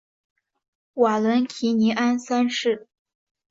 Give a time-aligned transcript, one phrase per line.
[0.95, 2.87] 瓦伦提尼安三世。